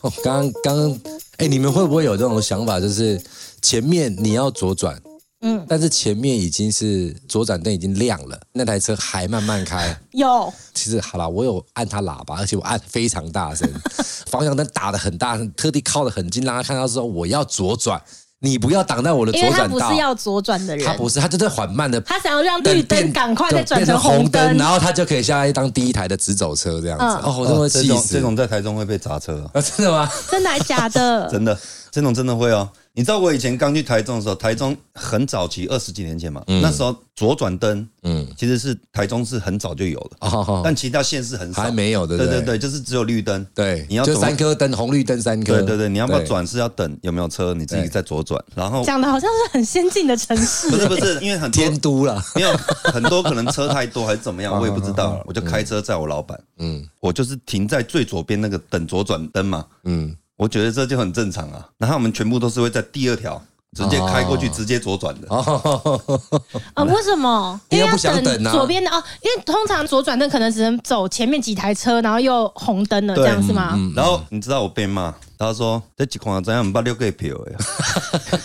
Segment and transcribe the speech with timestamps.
[0.02, 1.00] 哦，刚刚刚，
[1.36, 3.20] 哎，你们会不会有这种想法，就是
[3.60, 5.00] 前面你要左转，
[5.42, 9.94] 嗯，但是前面已经是左转灯已经亮了，那台车还慢慢开？
[10.12, 13.70] 有，其实好啦，我有按它喇叭，而且我按非常大声，
[14.26, 18.02] 方向灯打得很大声，特地靠得很近，让他看到说我要左转。
[18.40, 19.64] 你不要挡在我的左转道。
[19.66, 27.04] 因为他不是要左转的人，他不是，他就在缓慢的，他想要让绿灯赶快再转成红灯，然后他就可以下来当第一台的直走车这样子。
[27.04, 28.14] 嗯、哦，这么气死！
[28.14, 29.50] 这种在台中会被砸车啊？
[29.54, 30.10] 啊 真的吗？
[30.30, 31.28] 真的还假的？
[31.32, 31.56] 真的。
[31.92, 42.26] 这种真的会哦，你知道我以前刚去台中的时候，台中很早期，二十几年前嘛，嗯、那时候左转灯，嗯，其实是台中是很早就有了，哦、但其他县市很少，还没有的，对？
[42.26, 52.52] 对对，就是只有绿灯，对，你要就三颗灯，红绿灯三颗，对对对，你要不要转是要等有没有车，你自己再左转，然后讲的好像是很先进的城市，不是不是，因为很多天都了，没有
[52.92, 60.16] 很多可能车太多还是怎么样，我也不知道，我就开车载我老板，嗯，我就是停在最左边那个等左转灯嘛，嗯。
[60.40, 63.40] 我觉得这就很正常啊，然后我们全部都是会在第二条
[63.76, 65.28] 直接开过去，直接左转的。
[66.72, 67.60] 啊，为什么？
[67.68, 73.78] 因为要等左边的哦，因为通常左转灯可能只能走前面几台车，然后又红灯了，这样是吗？
[73.94, 76.72] 然后你知道我被骂，他说这几款怎样？
[76.72, 77.58] 把六个票呀？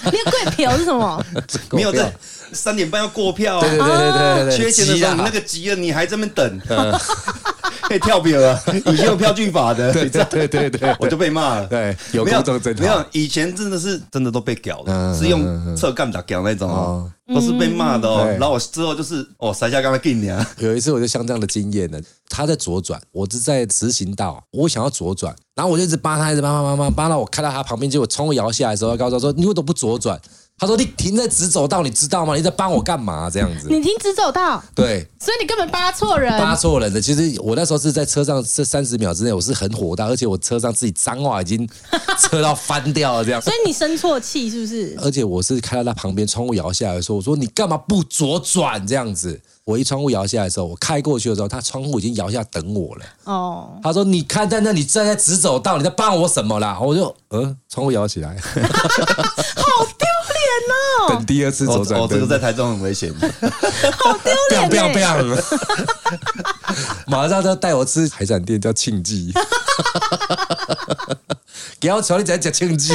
[0.11, 1.25] 六个票是什么？
[1.71, 2.13] 没有在
[2.51, 3.61] 三点半要过票啊？
[3.61, 6.59] 对对对对对，缺钱的时候你那个急了，你还这么等。
[7.89, 11.67] 可以跳表了， 以前有票据法的，对对对对， 我就被骂了。
[11.67, 18.25] 对，有没有没有，以前真的是真的都被屌的，是用侧杠打屌那种哦，都是被骂的哦。
[18.39, 20.45] 然后我之后就是哦，塞下刚才给你啊。
[20.57, 30.19] 有一次我就像这样的经验呢，他在左转，我是在直行道，我想要左转，然后我就一直扒他，一直扒扒扒扒扒到我开到他旁边，结果冲摇下来的时候，他告诉我说：“你为什么不左转？”
[30.57, 32.33] 他说：“你停在直走道，你知道吗？
[32.35, 33.29] 你在帮我干嘛？
[33.29, 33.67] 这样子？
[33.69, 37.01] 你停直走道，对，所以你根本扒错人，扒错人的。
[37.01, 41.67] 其实我那时候是在车上，这三十秒之内，我是很火大，而且我车上自己脏话已经
[42.21, 43.41] 车到翻掉了，这样。
[43.41, 44.97] 所以你生错气是不是？
[45.01, 48.87] 而且我是开到他旁边，窗户摇下来说：我说你干嘛不左转？
[48.87, 53.05] 这样子。”我一窗户摇下来的时候，我开过去的时候，他窗户已经摇下等我了。
[53.23, 58.37] 哦，他说：“你看在那里站在直走道，你在帮我什么啦？”我就嗯，窗户摇起来，
[59.57, 59.87] 好
[60.73, 61.09] 哦！
[61.09, 64.69] 等第二次走转，哦，这个在台中很危险， 好丢脸！
[64.69, 65.37] 不要不要不要！
[67.07, 69.33] 马上就要带我吃海产店，叫庆记。
[71.85, 72.93] 给我求你在讲庆记。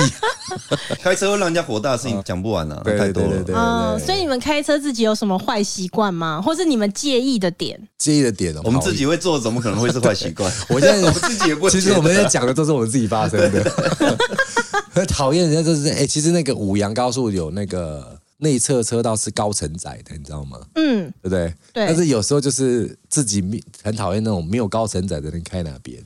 [1.00, 3.54] 开车会让人家火大的事情讲不完啊，对对对对对。
[3.54, 6.42] 嗯，所以你们开车自己有什么坏习惯吗？
[6.44, 7.80] 或是你们介意的点？
[7.98, 10.52] 介意的点哦，我们自己会做，怎么可能会是坏习惯？
[10.68, 11.70] 我现在 我自己也不。
[11.70, 14.18] 其实我们在讲的都是我们自己发生的。
[14.92, 20.58] 很讨厌人家就是哎，其实那个五羊高速有那个内侧车道是高承载的，你知道吗？
[20.74, 21.54] 嗯，对不对？
[21.72, 21.86] 对。
[21.86, 26.02] 但是有时候就是自己很讨厌那种没有高承载的人开哪边。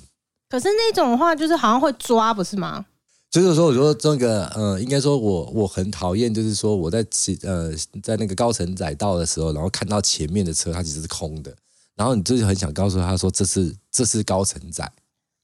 [0.55, 2.87] 可是那种的话，就是好像会抓，不是吗？
[3.29, 11.53] 就是说，我说这个，呃，应该说我我很讨厌，就是说我在骑，呃，在那个高层载道的时候，然后看到前面的车，它其实是空的，
[11.97, 14.89] 然后你就是很想告诉他说，这是这是高层载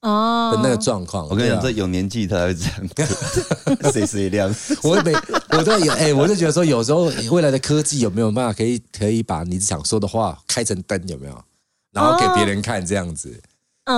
[0.03, 1.29] 哦的那个状况。
[1.29, 4.55] 我跟你讲，这有年纪他会这样， 谁谁亮？
[4.85, 5.13] 我每
[5.59, 11.45] 我都有，哎，我就觉得说，有时候未来的科技有没有办法可以可以把你想说的话开成灯，有没有？
[11.91, 13.43] 然后给别人看这样子。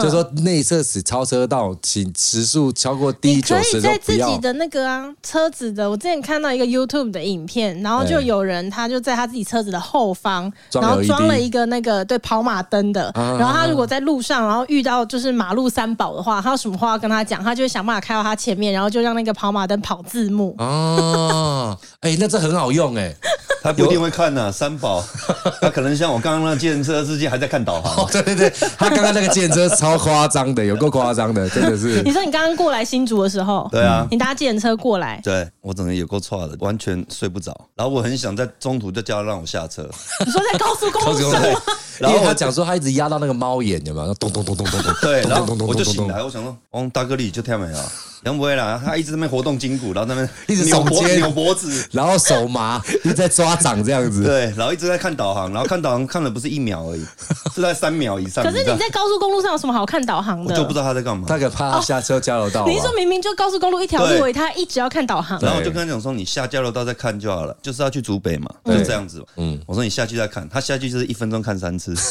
[0.00, 5.90] 就说内侧驶超车道，请时速超过低于九十，你可以在自己的那个啊车子的。
[5.90, 13.12] 我之前看到一个 YouTube 的影片，然后就有人他就在他自己车子的后方，然后装了一个那个对跑马灯的。
[13.14, 20.54] 然后他如果在路上，然后遇到就是马路三宝的话，他有什么话要跟他讲，他就会想办法开到他前面，然后就让那个跑马灯跑字幕。
[20.58, 23.14] 哦， 哎，那这很好用哎。
[23.62, 25.00] 他不一定会看呢，三宝，
[25.62, 28.04] 他可能像我刚刚那个计程车司机还在看导航。
[28.10, 32.00] 对对对，他刚刚那个计程车超夸张的，有够夸张的，真的是。
[32.06, 39.82] 你说你刚刚过来新竹的时候，对啊，你搭计程车过来，对我整个有够错的，完全睡不着，然后我很想在中途就叫他让我下车。
[40.24, 41.42] 你说在高速公路上，
[41.98, 44.14] 然后他讲说他一直压到那个猫眼，有没有？
[44.14, 44.94] 咚咚咚咚咚咚。
[45.02, 47.78] 对，然后我就醒来，我想说，哦，大哥你就听没有？
[48.24, 54.22] 杨不会啦，他一直在那边活动筋骨，然后在那边一直扭脖扭脖子，然后手麻， 一直在抓掌这样子。
[54.22, 57.04] 对，然后一直在看导航，然后看导航看了不是一秒而已，
[57.52, 58.44] 是在三秒以上。
[58.44, 60.52] 可是你在高速公路上有什么好看导航的？
[60.52, 61.24] 我就不知道他在干嘛。
[61.26, 62.66] 他可怕他下车交流道。
[62.66, 65.40] 你说明明就高速公路一条路，他一直要看导航。
[65.40, 69.24] 然后我就跟他讲说，你下交流道再看就好了，就是要去竹北嘛，就这样子。
[69.36, 71.94] 嗯，我说你下去再看，他下去就是一分钟看三次。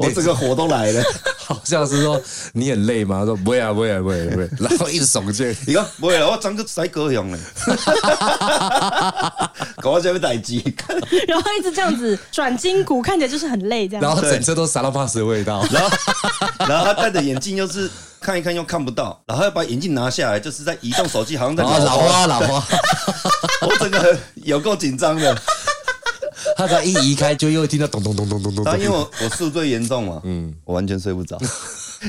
[0.00, 1.02] 我这个火都来了。
[1.44, 2.18] 好像是说
[2.54, 3.18] 你很累吗？
[3.20, 7.38] 他说不会啊，不会啊，不会不会，然后一直耸肩， 你看不会了，我长个帅哥样嘞，
[9.82, 10.64] 搞我这边待机，
[11.28, 15.96] 然后一直这样子转筋骨，看起来就是很累这样，然后整车都沙拉巴斯的味道，然后
[16.68, 17.90] 然后他戴着眼镜又是
[18.20, 22.64] 看一看又看不到，然后要把眼镜拿下来，就是在移动手机，好像在老花老花，
[23.66, 25.36] 我整个有够紧张的。
[26.56, 28.64] 他才一移开，就又听到咚咚咚咚咚咚。
[28.64, 31.38] 他因为我我宿醉严重嘛，嗯，我完全睡不着，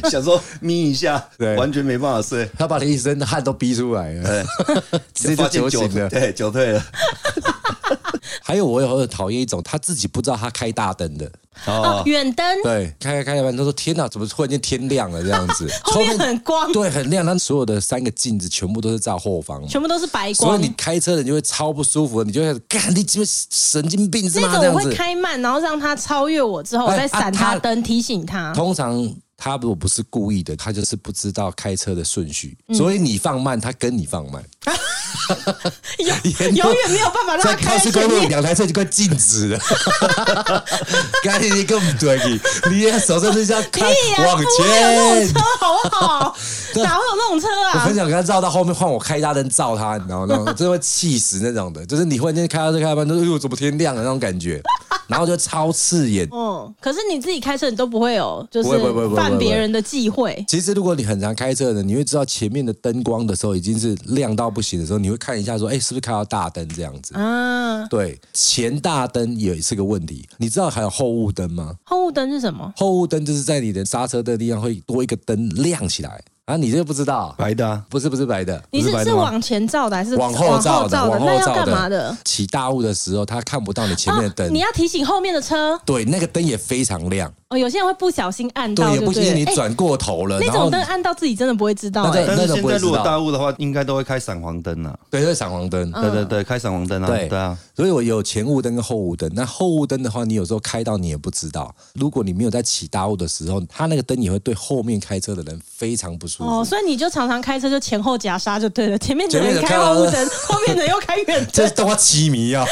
[0.10, 2.48] 想说眯一下，对，完全没办法睡。
[2.58, 4.46] 他把你一身的汗都逼出来了，对，
[5.14, 6.84] 直接就酒醒了，对，酒退了。
[8.42, 11.32] 还有我有很讨厌一种，他自己不知道他开大灯的
[11.66, 15.70] 哦，远灯，对，开开开完，他说天哪，怎么突然间天亮了这样子？
[15.84, 17.26] 后面很光，对，很亮。
[17.26, 24.50] 他所有的三个镜子全部都是照后方，全部都是白光，所以你开车的你就会超不舒服，你就会干你这边神经病是吗？
[24.54, 28.54] 那种我会开慢，然后让他超越我之后，我再闪他灯提醒他。
[28.54, 29.16] 通常。
[29.38, 34.42] 他如果不是故意的，他就是不知道开车的顺序，嗯、所以你放慢，他跟你放慢，
[36.00, 37.78] 永 永远没有办法让他开。
[37.78, 39.60] 在高速公路两台车就快静止了，
[41.24, 42.20] 赶紧你更不对，
[42.70, 43.86] 你你手上是这样开
[44.26, 46.38] 往前，车好不好？
[46.76, 47.72] 哪会有那种车啊？
[47.76, 50.54] 我很想跟他绕到后面，换我开大灯照他，你知道吗？
[50.54, 54.62] 真的会气死那种的，就是你忽然间开到这开半，都哎呦怎么天亮了那种感觉。
[55.08, 56.28] 然后就超刺眼。
[56.32, 58.70] 嗯，可是你自己开车，你都不会有，就是
[59.16, 60.44] 犯别人的忌讳。
[60.48, 67.14] 其实如果你很常开车的，你会知道前面的灯光的时候已经是亮到不行的时候，你会看一下说，哎，是不是开到大灯这样子？
[67.16, 70.26] 啊，对，前大灯也是个问题。
[70.38, 71.76] 你知道还有后雾灯吗？
[71.84, 72.74] 后雾灯是什么？
[72.78, 76.24] 后雾灯就是在你的刹车的地方会多一个灯亮起来。
[76.46, 77.34] 啊，你这个不知道？
[77.40, 81.10] 白的，啊，不是不是白的，你是是往前照的还是往后照的？
[81.10, 82.16] 往后照的，那要干嘛的？
[82.24, 85.76] 起大雾的时候，他看不到你前面的灯，你要提醒后面的车。
[85.84, 87.34] 对，那个灯也非常亮。
[87.56, 92.12] 哦，有些人会不小心按到，对，也不小心你转过头了，那种灯按到自己真的不会知道。
[92.14, 94.96] 但是现在如果大雾的话，应该都会开闪黄灯啊。
[95.10, 95.92] 对，会闪黄灯。
[95.92, 97.08] 对对对，开闪黄灯啊。
[97.08, 99.28] 对对啊，所以我有前雾灯跟后雾灯。
[99.34, 101.74] 那后雾灯的话，你有时候开到你也不知道。
[101.94, 106.60] 如果你没有在起大雾的时候，它那个灯也会对后面开车的人非常不舒服。
[106.60, 107.10] 哦，所以你就。
[107.16, 112.66] 常常开车就前后夹杀就对了，前面的人开后灯， 后面的人又开远灯， 这都要痴迷啊！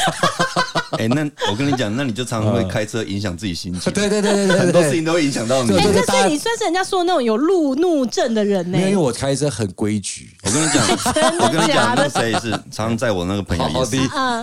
[0.98, 3.90] 哎，那我跟你讲，那你就常常会开车影响自己心情。
[3.90, 5.76] 对对对对对，很多事情都会影响到你。
[5.78, 8.78] 哎，那所以你算是人家说的那种有路怒症的人呢？
[8.78, 10.36] 因为我开车很规矩。
[10.42, 10.84] 我跟你讲，
[11.40, 13.96] 我跟你讲，那谁也是常常在我那个朋友也是。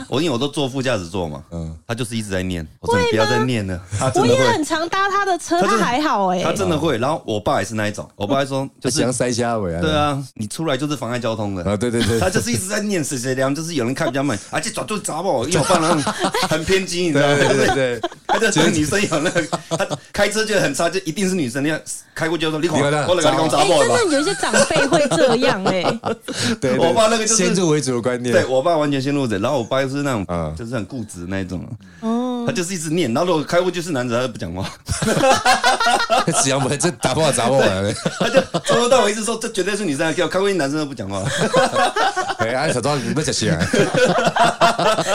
[0.07, 3.79] 我因为我都坐副驾驶座嘛，嗯，他就是一直在念，我说你不要再念了。
[4.15, 6.97] 我也很常搭他的车，他还好哎，他真的会。
[6.97, 9.81] 然后我爸也是那一种，我爸还说就是 想塞下尾啊。
[9.81, 11.75] 对啊，你出来就是妨碍交通的啊！
[11.75, 16.01] 对对对， 他就是一直在念谁谁亮，就是有人开比较慢，而且转就砸我，因为我爸那种
[16.49, 17.35] 很偏激，你知道吗？
[17.37, 21.63] 对对对，他就觉得女生有那个，他开车就很差，就一定是女生。
[21.63, 21.81] 你看
[22.13, 23.87] 开过去就说你好，我来给你砸爆了。
[23.87, 25.83] 真的有一些长辈会这样 哎。
[26.59, 28.33] 对，我爸那个就是先入为主的观念。
[28.33, 31.65] 对我爸完全先入为主，然后我爸又是那种，就是很固执那一种。
[32.01, 34.69] 哦，他就是一直念，然后如果开过去是男子，他就不讲话。
[36.43, 41.23] 只要没这打不好砸我来了，他就从头到尾一直说这绝对是女生，叫开过去男生都不讲话。
[42.39, 43.65] 哎，假装你不讲起来，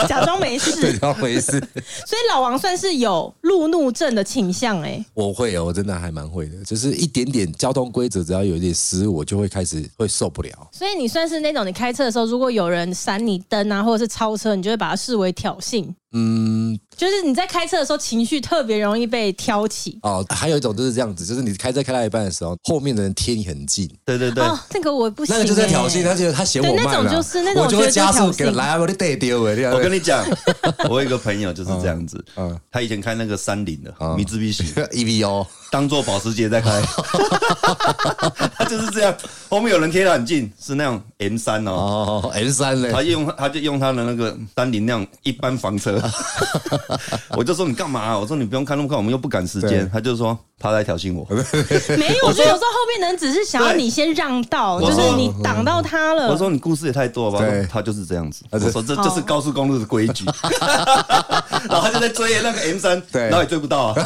[0.07, 1.51] 假装没事，假装没事。
[1.51, 4.86] 所以老王算是有路怒症的倾向哎。
[5.13, 10.69] 我会哦，我真的还蛮会的，就是一点点交通规则，只要有一点失误，我就会开始会受不了。
[10.71, 15.87] 所以你算是那种，你开车的时候，如果有人闪你灯啊，或者是超车，你就会把它视为挑衅。
[16.17, 19.99] 嗯，就是你在开车的时候，情绪特别容易被挑起。
[20.01, 23.87] 哦，还有一种就是这样子，就是你开车开到一半的时候，后面的人贴你很近。
[24.03, 26.85] 对对对，哦，那个我不行，那个就在挑衅，他觉得他嫌我慢。
[26.85, 29.55] 那种就是那种我就会加速给来，我的带丢哎。
[29.71, 30.25] 我跟你讲，
[30.89, 35.45] 我有一个朋友就是这样子，嗯，他以前开那个三菱的米兹比喜 EVO。
[35.69, 36.81] 当做保时捷在开，
[38.57, 39.15] 他就是这样。
[39.49, 42.91] 后面有人贴得很近，是那种 M 三哦，M 三嘞。
[42.91, 46.01] 他用他就用他的那个三菱那样一般房车。
[47.35, 48.17] 我就说你干嘛啊？
[48.17, 49.89] 我说你不用开那么快，我们又不赶时间。
[49.91, 51.23] 他就说他在挑衅我。
[51.97, 56.29] 没有，我觉得有时候后面人只是想要你先让道，就是你挡到他了。
[56.31, 57.45] 我说你故事也太多了吧？
[57.71, 58.43] 他就是这样子。
[58.51, 60.25] 我说这就是高速公路的规矩。
[61.69, 63.95] 然后他就在追那个 M 三，然后也追不到啊。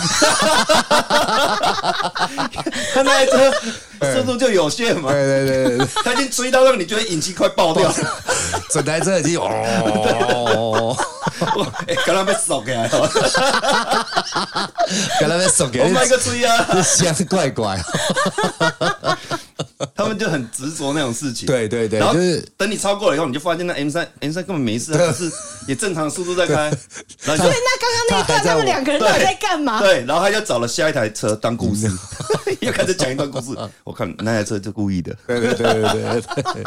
[2.94, 3.52] 他那台车
[4.16, 7.96] 速度就有限嘛，对对对对，他已经追到让你觉得引擎快爆掉了，
[8.70, 10.96] 整台车已经哦，
[11.88, 13.12] 哎，刚刚被送给来了，
[15.20, 17.80] 刚刚被扫给，我 卖个追啊，像是怪怪。
[19.96, 21.46] 他们就很执着那种事情。
[21.48, 25.32] 对对对，然后就是等你超过了以后，你就发现那 M 三 M 三根本没事，它是
[25.68, 26.72] 也正常速度在开。
[27.20, 29.80] 所以那刚刚那一段，他们两个人到底在干嘛？
[29.82, 31.90] 对，然后他就找了下一台车当故事，
[32.62, 33.58] 又开始讲一段故事。
[33.84, 35.16] 我看那台车就故意的。
[35.28, 36.22] 对对对对
[36.54, 36.64] 对。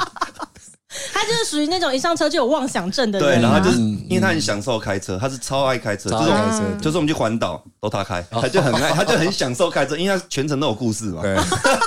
[1.13, 11.23] 他就是属于那种一上车就有妄想症的人，对，然后就是因为他很享受开车，他是超爱开车，就是就是我们去环岛都他开，他就很爱，他就很享受开车，因为他全程都有故事嘛。
[11.23, 11.37] 对，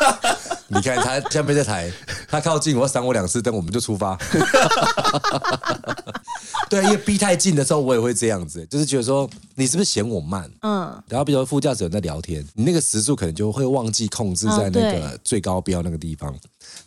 [0.68, 1.92] 你看他现在被这台，
[2.28, 4.18] 他靠近我闪我两次灯，我们就出发。
[6.70, 10.50] 对，因为逼太近的时候，我也会这样子，就是觉得说你是不是嫌我慢？
[10.62, 16.36] 嗯，然后比如说副驾驶人在聊天，你那个时速可能就会忘记控制在那个最高标那个地方。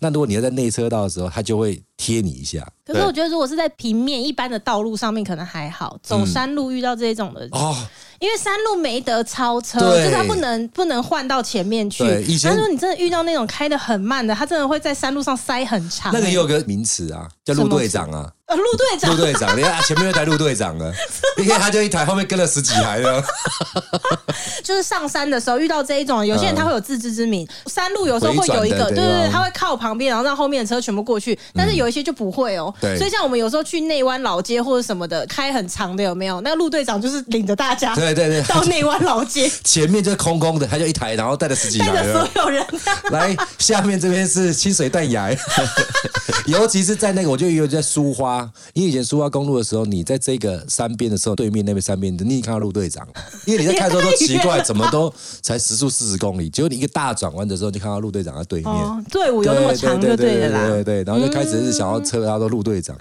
[0.01, 2.67] 那如果你要在内车道的时候，他就会贴你一下。
[2.87, 5.99] 可是我觉得，如果是在平面一般的道路上面，可能还好。
[6.03, 7.77] 走山路遇到这种的哦，
[8.19, 12.03] 因为山路没得超车，就是他不能不能换到前面去。
[12.43, 16.13] 他说你真的遇到那种开的很慢的，他真的会在山路上塞很长。
[16.13, 18.33] 那个也有个名词啊，叫路队长啊。
[18.51, 20.93] 呃，陆队长，陆队长，你看前面那台陆队长了，
[21.39, 23.23] 你看他就一台，后面跟了十几台了。
[24.65, 31.39] 就是上山的时候遇到这一种，有些人他会有自知之明， 山路有时候会有一个，对对对，他会靠旁边，然后让后面的车全部过去。
[31.55, 32.75] 但是有一些就不会哦。
[32.81, 32.99] 对。
[32.99, 36.41] 所以像我们有时候去内湾老街或者什么的，开很长的有没有？
[36.41, 42.67] 那个路队长就是领着大家，对对对，到内湾老街，前面就是空空的，他就一台，然后带了十几台，带着所有人。
[43.11, 45.31] 来，下面这边是清水断崖，
[46.47, 48.40] 尤其是在那个，我就有在苏花。
[48.75, 53.07] 因为以前苏花公路的时候，你在这个山边的时候，对面那边山边的，你看到路队长，
[53.47, 62.97] 因为你在开车都奇怪，怎么都才时速四十公里，结果你一个大转弯的时候，就看到路队长在对面，哦、队伍有那么长就对了啦，对对对，然后就开始是想要车他说路队长，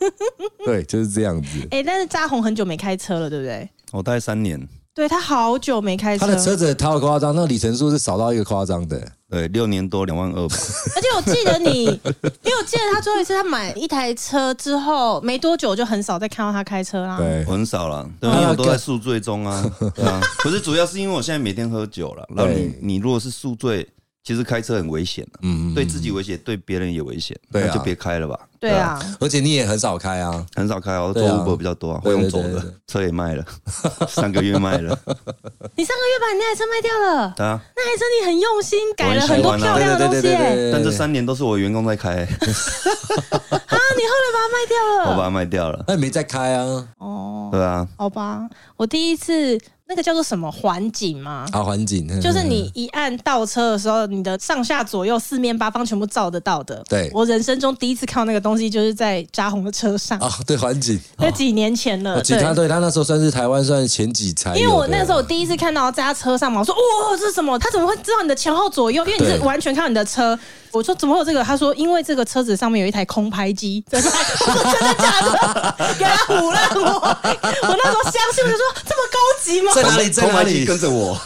[0.64, 1.48] 对，就是这样子。
[1.70, 3.68] 哎、欸，但是扎红很久没开车了，对不对？
[3.92, 4.68] 我大概三年。
[4.94, 9.04] 对，他好久没开车，他的车子超夸张，那个里程数是少到一个夸张的。
[9.28, 10.56] 对，六年多两万二吧。
[10.94, 17.16] 而且我记得你，因为我记得他最后一次他买一台车之后没多久就很少再看到他开车啦。
[17.16, 19.68] 对，很少了，因为我都在宿醉中啊。
[19.96, 22.24] 对啊，可是主要是因为我现在每天喝酒了。
[22.32, 23.84] 然后你你如果是宿醉，
[24.24, 28.40] 其实开车很危险的，嗯，对自己危险，对别人也危险，那就别开了吧。
[28.58, 33.44] 对啊，而且你也很少开啊，很少开啊，我做 Uber 比较多，我用走的，车也卖了，
[34.08, 34.98] 上个月卖了。
[35.76, 37.34] 你上个月把你那台车卖掉了？
[37.36, 40.28] 对啊，那台车你很用心，改了很多漂亮的东西。
[40.72, 42.10] 但这三年都是我员工在开。
[42.24, 45.10] 啊，你后来把它卖掉了？
[45.10, 46.88] 我把它卖掉了，那你没再开啊？
[46.96, 49.60] 哦，对啊，好吧，我第一次。
[49.86, 51.46] 那个叫做什么环景吗？
[51.52, 56.82] 啊，环景就是你一按倒车的时候，你的上下左右四面八方全部照得到的。
[56.88, 60.30] 对，我人生中第一次看到那个东西，就是在扎红的车上啊。
[60.46, 62.22] 对，环景， 那几年前了。
[62.22, 64.56] 对，他对他那时候算是台湾算前几才。
[64.56, 67.58] 因为我那个时候我第一次看到在他车上嘛，我说哇，这是什么？
[67.58, 69.04] 他怎么会知道你的前后左右？
[69.04, 70.38] 因为你是完全看你的车。
[70.74, 71.42] 我说怎么会有这个？
[71.44, 74.08] 他说因为这个车子上面有一台空拍机在拍。
[74.08, 75.74] 我说真的假的？
[75.96, 76.82] 给他唬烂我！
[77.00, 79.72] 我那时候相信，我就说这么高级吗？
[79.72, 80.10] 在哪里？
[80.10, 80.64] 在哪里？
[80.64, 81.16] 跟着我，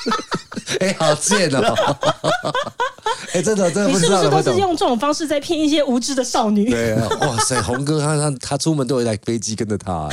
[0.80, 1.96] 哎、欸，好贱哦、喔！
[3.32, 6.68] 哎、欸，真的，真的不知道，你是不是都是用这种方式在骗一些无知的少女？
[6.70, 10.08] 对啊，哇塞，红哥他他他出门都有一台飞机跟着他，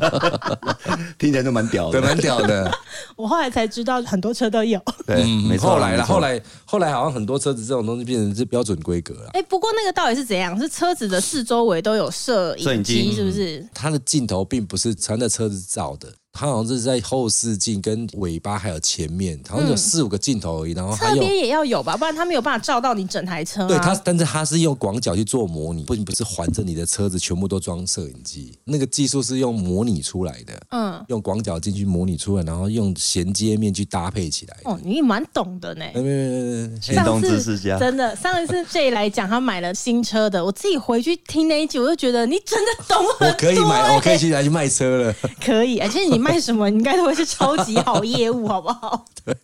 [1.18, 2.70] 听起来就蛮屌的，对，蛮屌的。
[3.16, 4.80] 我后来才知道，很多车都有。
[5.06, 5.70] 对，没错。
[5.70, 9.30] 后来了，后来后来好像很多车子这种东西变成是标准规格了。
[9.32, 10.58] 哎、欸，不过那个到底是怎样？
[10.60, 13.66] 是车子的四周围都有摄影机，是不是？
[13.72, 16.08] 它的镜头并不是穿在车子照的。
[16.32, 20.72] 它好像是在后视镜、跟尾巴还有前面，好像有四五个镜头而已。
[20.72, 23.66] 然后侧边也要有吧，不然它没有办法照到你整台车。
[23.66, 30.60] 对它，但是它是用广角去做模拟，不仅不是环着你的车子全部都装摄影机，那个技术是用模拟出来的。
[30.70, 34.56] 嗯，用广角进去模拟出来，然后用衔接面去搭配起来。
[34.64, 35.84] 哦，你蛮懂的呢。
[35.94, 43.26] 没没没没，上次真的上一次 J 来讲他买了新车的，我自己回去听那一集，我就觉得你真的懂很多。
[43.28, 45.14] 我可以买，我可以去来去卖车了。
[45.44, 49.04] 可以，而且你卖什么，你应该都会是超级好业务，好不好？
[49.24, 49.34] 对。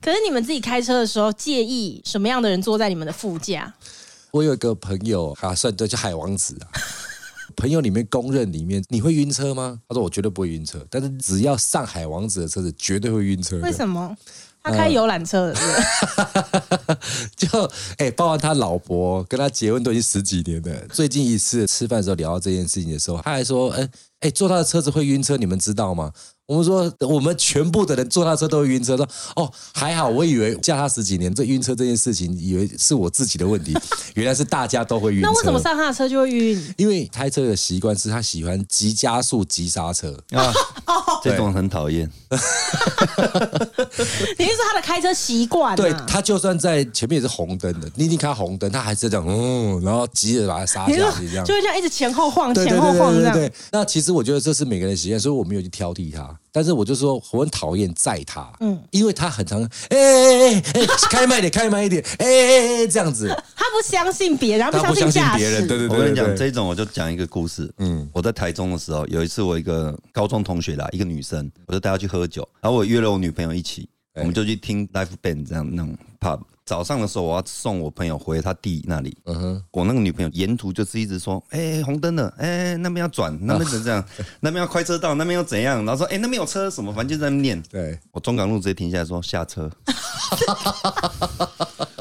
[0.00, 3.72] 可是你们自己开车的时候，介意什么样的人坐在你们的副驾？
[4.30, 6.68] 我有一个朋友，啊，算对，叫海王子啊。
[7.56, 9.80] 朋友里面公认里面，你会晕车吗？
[9.88, 13.58] 他说我绝对不会晕车，但是只要上海王子的车子，绝对会晕车。
[13.60, 14.14] 为什么？
[14.62, 15.72] 他开游览车的是不
[17.00, 17.38] 是？
[17.48, 20.86] 就哎、包括他老婆跟他结婚都已经十几年了。
[20.88, 26.12] 最近一次吃饭的时候聊到这件事情的时候，他还说：“哎、欸、哎、坐他的车子会晕车，你们知道吗？”
[26.48, 28.96] 我们说，我们全部的人坐他车都会晕车。
[28.96, 33.76] 说哦，还好，我以为驾他十几年，这晕车这件事情，以为是我自己的问题，
[34.16, 35.28] 原来是大家都会晕车。
[35.28, 36.74] 那为什么上他的车就会晕？
[36.78, 40.50] 因为开车的习惯是他喜欢急加速、急刹车啊，
[41.22, 42.10] 这种很讨厌。
[44.38, 45.76] 你是说他的开车习惯？
[45.76, 53.50] 对，他就算在前面也是红灯的，你一定看红灯，他还是这样，嗯，然后急着把它刹下去，这样就会这样一直前后晃，前后晃这样。
[53.70, 56.37] 那其实我觉得这是每个人的习惯，所以我没有去挑剔他。
[56.50, 63.28] 但是我就说我很讨厌载他，嗯，因为他很常哎哎哎哎，开慢一点，开慢一点，哎哎哎，这样子。
[63.54, 65.68] 他不相信别人，他不相信别人。
[65.68, 67.70] 对对对，我跟你讲这种，我就讲一个故事。
[67.78, 76.40] 嗯，我在台中的时候，有一次我一个高中同学啦，一个女生，我就带她去喝酒，然后我约了我女朋友一起，我们就去听 l i f e band 这样那种 pub。
[76.68, 79.16] 早上的时候，我要送我朋友回他弟那里。
[79.24, 84.04] 嗯哼，我那个女朋友沿途就是一直说：“哎、欸，红灯了，哎、欸，那边要转，那边怎这样，
[84.38, 87.62] 那边要快车道，那边又怎样？”然后说：“哎、欸，那边有车什么？”反正就在那边念。
[87.70, 89.70] 对，我中港路直接停下来说：“下车。”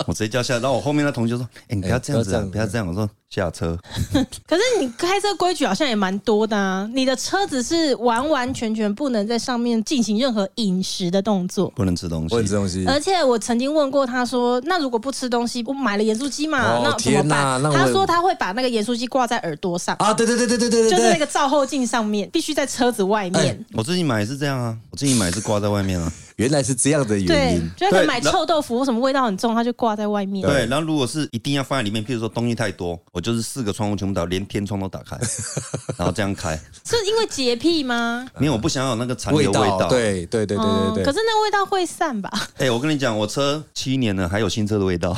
[0.05, 3.77] 我直接叫下，然后我后面的同学说：“哎、欸，你不要这样子、啊，不要这样。”我说：“下车。
[4.47, 6.89] ”可是你开车规矩好像也蛮多的啊！
[6.93, 12.85] 你的车子是完完全全不能在上面进行任何饮食的动作，不能吃东西，不能吃东西。
[12.87, 16.77] 而且我曾经问过他说：“那如果不吃东西，我买了盐酥鸡嘛？
[16.77, 20.13] 哦、那怎么办？”他说他会把那个盐酥鸡挂在耳朵上啊！
[20.13, 23.43] 对对对对对对，就是那个照后镜上面，必须在车子外面。
[23.43, 26.11] 欸、我自己买也是这样啊，我自己买是挂在外面啊。
[26.37, 30.47] 原来是这样的原因，对，就是买臭豆腐，什么味道很重，它就挂在外面。
[30.47, 35.17] 对，然后如果是一定要放在里面，譬如说东西太多，我就是四个窗户全部打，连天窗都打开，
[35.97, 36.55] 然后这样开。
[36.85, 38.27] 是因为洁癖吗？
[38.39, 39.89] 因为我不想要有那个残留味道。
[39.89, 41.03] 对对对对对对。
[41.03, 42.31] 可是那味道会散吧？
[42.57, 45.15] 哎，我跟你讲，我车七年了，还有新车的味道。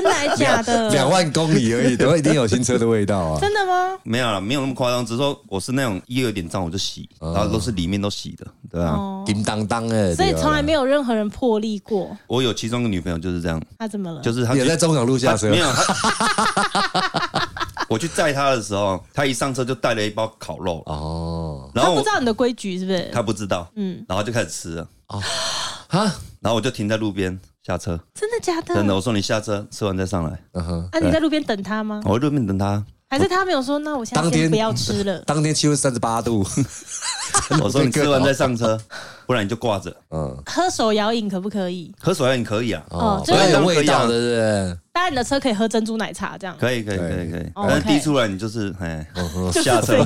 [0.00, 0.90] 真的还假的？
[0.90, 3.40] 两万公里而已，都一定有新车的味道啊！
[3.40, 3.98] 真的吗？
[4.02, 5.04] 没有了，没有那么夸张。
[5.04, 12.16] 只是说我是那种一有点脏我就洗，然后都是里面都洗的，对啊，叮当当哎，所以从来没有任何人破例过。
[12.26, 13.60] 我有其中一个女朋友就是这样。
[13.78, 14.22] 她怎么了？
[14.22, 15.50] 就是她也在中港路下车。
[15.50, 15.66] 没有。
[17.88, 21.70] 我去载她的时候，她一上车就带了一包烤肉哦。
[21.74, 23.10] 然后不知道你的规矩是不是？
[23.12, 25.22] 她不知道，嗯，然后就开始吃了哦。
[25.88, 26.04] 啊，
[26.40, 27.38] 然后我就停在路边。
[27.70, 28.74] 下车，真的假的？
[28.74, 30.36] 真的，我说你下车，吃完再上来。
[30.54, 32.00] 嗯哼，啊，你在路边等他吗？
[32.04, 33.78] 我在路边等他，还是他没有说？
[33.78, 35.20] 那我现在先不要吃了。
[35.26, 36.44] 当天气温三十八度，
[37.62, 38.76] 我说你吃完再上车，
[39.26, 39.94] 不然你就挂着。
[40.10, 41.94] 嗯，喝手摇饮可不可以？
[42.00, 44.78] 喝手摇饮可以啊，哦，就是有味道的，对不对？
[44.92, 47.52] 当然你的车可以喝珍珠奶茶，这样可以，可以，可以，可以。
[47.54, 49.06] 但是递出来你就是哎，
[49.62, 50.04] 下车。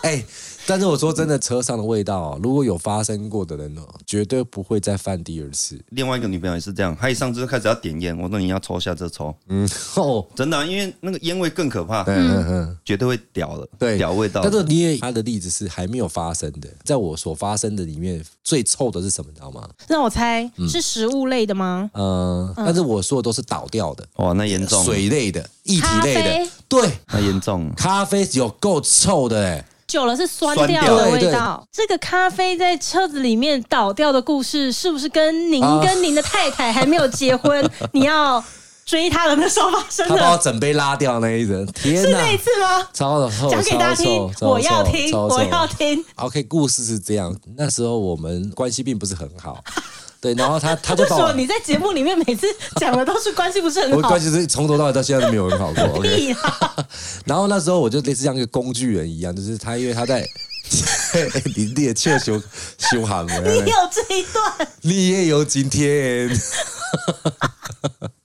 [0.08, 0.24] 哎。
[0.66, 5.76] 但是我说真的，车上的味道，如果有发生过的人哦，绝对不会再犯第二次。
[5.88, 14.42] 另外一个女朋友也是这样，她一上车就开始要点烟，我说你要抽下车抽，嗯，哦，真的，因为那个烟味更可怕，嗯嗯，绝对会屌的，对，屌味道。
[14.44, 19.68] 但是你也他的例子是还没有发生的，在我所发生的里面，最臭的是什么，你知道吗？
[19.88, 21.90] 让我猜，是食物类的吗？
[21.94, 29.64] 嗯，但是我说的都是倒掉的，哇，那严重，水类的、液体类的，对，那严重，咖啡有够臭的，哎。
[29.90, 31.66] 久了是酸掉的味道。
[31.72, 38.42] 这个咖啡在车子里面倒掉的故事，是不是跟您跟您的太太还没有结婚， 你要
[38.86, 40.16] 追她的那时候发生的？
[40.16, 42.86] 他把我整杯拉掉那一人，天哪，是那一次吗？
[42.92, 46.04] 超的，讲给大家听，我要听，我要听。
[46.14, 49.58] OK，故事是这样，那时候我们关系并不是很好。
[50.20, 55.84] 对，然后他 他就说你在节目里面每次讲的都是关系不是很好，我关系是从头到尾到现在都没有很好过。
[55.98, 56.36] OK，
[57.24, 60.24] 然后那时候我就类似像一个工具人一样，就是他因为他在
[61.56, 62.40] 林地切修
[62.78, 66.30] 修行，你有这一段，你也有今天。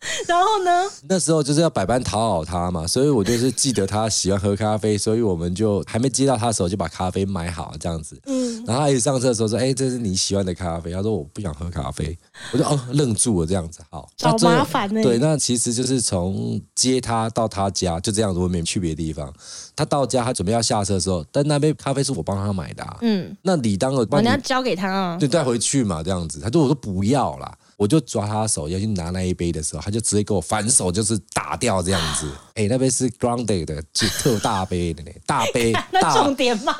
[0.28, 0.90] 然后呢？
[1.08, 8.20] 那时候就是要百般讨好他嘛，所以我就是记得他喜欢喝咖啡，所以我们就还没接到他的时候就把咖啡买好这样子。
[8.26, 12.18] 嗯，然后他一上车的时候说：“哎，这是你喜欢的咖啡。”他说：“我不想喝咖啡。”
[12.54, 13.80] 我就哦愣住了这样子。
[13.90, 15.02] 好，好麻烦呢。
[15.02, 19.32] 对，那其实就是从接他到他家就这样子，我没去别的地方。
[19.76, 22.98] 他到家，他准备要下车的时候，但那杯咖啡是我帮他买的。
[23.02, 26.40] 嗯，那理当我帮你要交给他啊，就带回去嘛，这样子。
[26.40, 32.28] 他说：“我说不要啦。”我就抓他的手要去拿那一杯的时候，他就直接给我反手就是打掉这样子。
[32.56, 35.74] 哎、欸，那杯是 Grande 的，就特大杯的呢，大杯。
[35.92, 36.74] 那重点吗？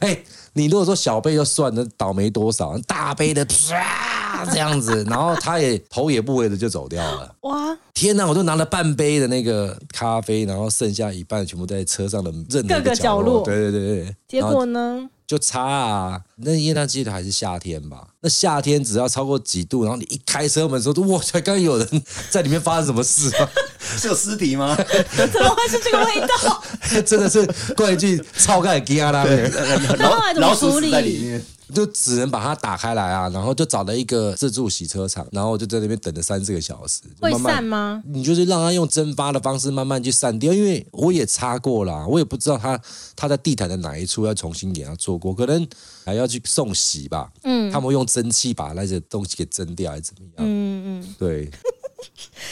[0.00, 2.76] 哎、欸，你如果说小杯就算了，倒霉多少？
[2.86, 7.34] 大杯的啪这样子，然后他也头也不回的就走掉了。
[7.42, 7.78] 哇！
[7.94, 8.26] 天哪！
[8.26, 13.44] 我都拿了半杯的那个咖啡，然后剩下一半全部在车上的任何个角落。
[13.44, 14.16] 对对对对。
[14.26, 15.08] 结果呢？
[15.30, 16.20] 就差啊！
[16.38, 18.04] 那因为他记得还是夏天吧？
[18.20, 21.22] 那夏天只要超过几度，然后你一开车门的时候，哇！
[21.22, 23.48] 才刚有人在里面发生什么事啊？
[23.78, 24.74] 是有尸体吗？
[25.14, 26.64] 怎么会是这个味道？
[27.06, 29.24] 真的是怪一句超盖吉阿拉。
[29.24, 31.40] 然后后来怎么处理？
[31.70, 37.00] 就只能把它打开来啊，然后就找了一个自助洗车场，然后就在那边等了三四个小时。
[37.20, 38.02] 会散吗？
[38.06, 42.80] 你就是让它用蒸发的方式慢慢去散掉，因为我也擦过了，我也不知道它
[43.16, 45.66] 它在地毯的哪一处要重新给它做过，可能
[46.04, 47.30] 还要去送洗吧。
[47.44, 50.34] 嗯，他们用蒸汽把那些东西给蒸掉，还是怎么样？
[50.38, 51.50] 嗯嗯，对，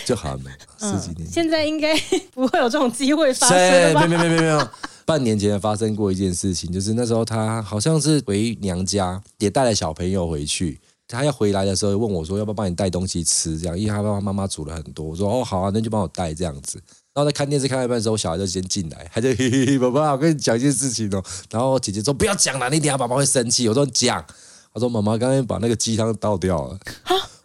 [0.05, 0.43] 就好了，
[0.79, 1.31] 十几年。
[1.31, 1.99] 现在应该
[2.33, 4.07] 不会有这种机会发生吧？
[4.07, 4.69] 没有没有没有没有。
[5.09, 10.79] 半年前发生过一件事情，就是那时候他好像是回娘家，也带了小朋友回去。
[11.09, 15.07] 他要回来的时候问我说：“要不要帮你带东西吃？”这样，因为他爸爸妈妈煮了很多。
[15.07, 16.79] 我说：“哦，好啊，那就帮我带这样子。”
[17.15, 21.25] 然后在看电视看到一半的时候，小孩就先进来，他就嘿嘿嘿，爸爸，我跟你讲一件事情哦。
[21.51, 24.23] 然后姐姐说：“不要讲了，你等下爸爸会生气。”我说：“讲。”
[24.75, 26.79] 他说：“妈妈刚刚把那个鸡汤倒掉了。”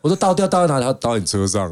[0.02, 1.72] 我说：“倒掉倒在哪里？”他倒你车上。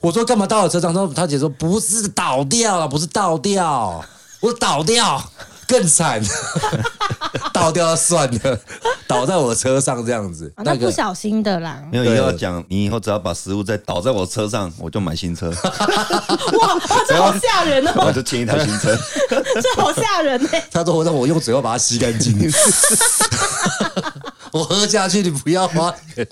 [0.00, 4.04] 我说：“干嘛倒我车上？”他他姐说：“不是倒掉了，不是倒掉。”
[4.40, 5.22] 我倒掉
[5.68, 6.20] 更惨，
[7.52, 8.58] 倒掉算了，
[9.06, 11.80] 倒在我车上这样子，啊、那不小心的啦。
[11.92, 15.50] 没有，以后要讲，你以后只要把食物再倒在我车上，我就买新车。
[15.54, 18.06] 哇，这好吓人哦！
[18.06, 18.96] 我就签一台新车，
[19.28, 20.66] 这好吓人哎。
[20.72, 22.50] 他说我让我用嘴巴把它吸干净，
[24.52, 26.26] 我喝下去，你不要花钱。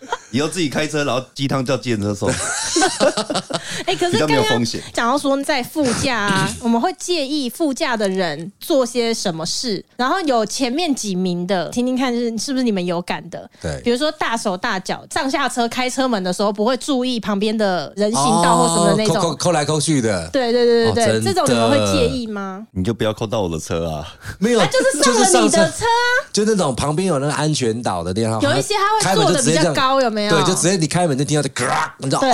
[0.30, 2.28] 以后自己开车，然后鸡汤叫计程车送。
[3.86, 13.48] 哎，可是刚刚讲到说在副驾啊， 我们会介意副驾的人做些什么事，然后有前面几名的，听听看是是不是你们有感的？
[13.60, 20.28] 对，比如说大手大脚上下车开车门的时候不会注意旁边的人行道或什么的那种，抠抠来抠去的。
[20.30, 22.66] 对对对对对，这种你们会介意吗？
[22.72, 24.06] 你就不要抠到我的车啊！
[24.38, 30.30] 没有，就是上了你的车啊，就那种旁边有那个安全岛的地方，有一些他会坐的比较高，有没有？
[30.30, 32.20] 对，就直接你开门就听到这咔，你知道？
[32.20, 32.32] 对。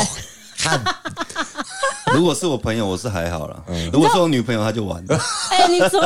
[0.62, 0.78] 看，
[2.12, 3.64] 如果是我朋友，我是还好了。
[3.90, 5.18] 如果是我女朋友，她就完了。
[5.50, 6.02] 哎，你说，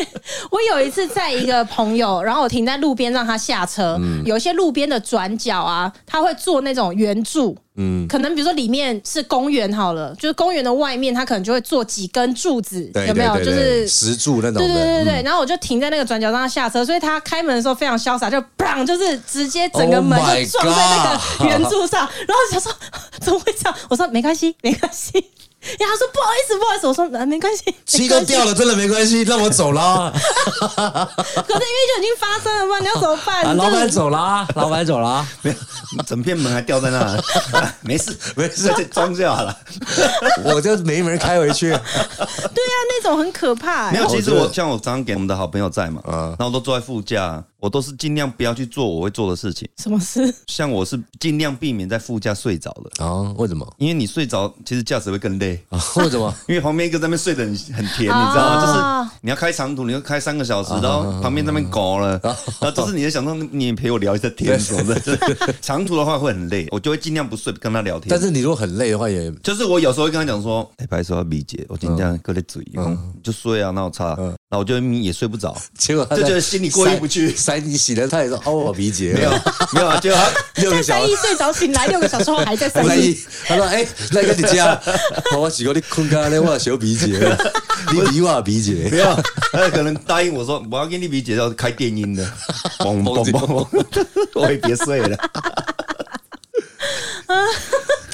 [0.52, 3.98] 我有一次在一个朋友，然后我停在路边让他下车。
[4.26, 7.56] 有一些路边的转角啊，他会做那种圆柱。
[7.76, 13.36] 嗯，可能比如说里面是公园好了，就是公园的外面，他可能就会做几根柱子，有没有？
[13.38, 14.54] 就是石柱那种。
[14.54, 15.22] 对对对对。
[15.22, 22.08] 然后我就停在那个转角让他下车，所以他开门的时候非常潇洒，就砰，就是直接整个门就撞在那个圆柱上。
[22.28, 22.72] 然后想说
[23.20, 23.76] 怎么会这样？
[23.88, 25.24] 我说没关系，没关系。
[25.78, 26.86] 然后他说不好意思，不好意思。
[26.86, 30.12] 我说啊，没关系， 漆都掉了，真的没关系，让我走啦。
[30.12, 33.56] 可是因为就已经发生了嘛，你要怎么办？
[33.56, 37.18] 老板走啦， 老板走啦，没有，整片门还掉在那，
[37.82, 39.56] 没事，没事，就装就好了。
[40.44, 41.68] 我就没门开回去。
[41.70, 43.90] 对啊，那种很可怕。
[43.90, 47.42] 没有，其实我像我常常给我们的好朋友在嘛，然后我都坐在副驾。
[47.64, 49.66] 我都是尽量不要去做我会做的事情。
[49.78, 50.34] 什么事？
[50.48, 53.32] 像我是尽量避免在副驾睡着的啊？
[53.38, 53.66] 为什么？
[53.78, 55.80] 因为你睡着，其实驾驶会更累啊？
[55.96, 56.34] 为什么？
[56.46, 58.60] 因为旁边一个在那边睡得很很甜，你知道吗？
[58.60, 62.20] 就是你要开长途，你要开三个小时，然后旁边在那边搞了，
[62.60, 65.18] 然后就是你在想说你也陪我聊一下天什么的。
[65.62, 68.08] 长途的话会很累，我就会尽量不睡，跟他聊天。
[68.10, 72.62] 但是你如果很累的话，也就是我有时候会跟他讲说：“哎，白说要理解，我今天割了嘴，
[73.22, 74.14] 就睡啊，那我差。”
[74.54, 77.34] 然后我就也睡不着， 结果他就觉得心里过意不去。
[77.34, 79.12] 塞你洗了，他也说哦，我鼻结。
[79.14, 79.30] 没有
[79.72, 82.82] 没有，结果他六个小时睡着醒来，六个小时后还在塞。
[83.46, 84.80] 他说：“哎，那个你家，
[85.36, 87.06] 我洗过你困觉你我小鼻结，
[87.92, 89.16] 你比我鼻结。”没有，
[89.52, 92.24] 他可能答应我说：“我要给你鼻结，要开电音的，
[92.78, 93.66] 嘣嘣嘣，
[94.34, 95.16] 我也别睡了。”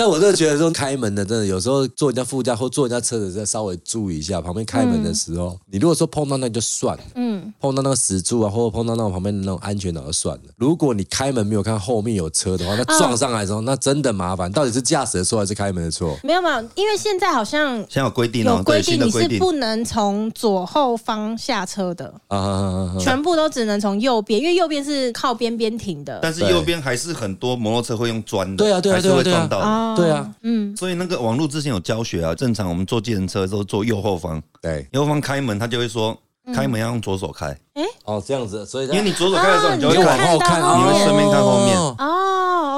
[0.00, 10.42] 但我真的觉得说开门的，真的有时候坐人家副驾或坐人家车子，再稍微注意一下旁边开门的时候，你如果说碰到那就算了，嗯，碰到那个石柱啊，或者碰到那种旁边的那种安全岛就算了。
[10.56, 14.50] 如果你开门没有看后面有车的话，那撞上来的时候，那真的麻烦。
[14.50, 16.16] 到底是驾驶的错还是开门的错？
[16.24, 26.20] 没有没有，因为现在好像现在有规定，有规定你是不能从左后方下车的啊，全部都只能从右边，因为右边是靠边边停的。
[26.22, 36.16] 但是右边还是很多摩托车会用钻的，对啊对啊对啊，还是对啊，嗯，所以那个网络之前有教学啊，正常我们坐计程车都坐右后方，对，右后方开门，他就会说
[36.54, 41.96] 开门要用左手开，哎，哦这样子，所以因为你左手开的时候，你就会往后看，你会顺便看后面，哦